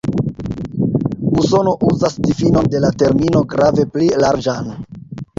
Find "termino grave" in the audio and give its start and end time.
3.01-3.85